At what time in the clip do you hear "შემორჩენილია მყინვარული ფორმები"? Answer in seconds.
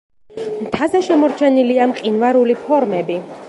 1.09-3.21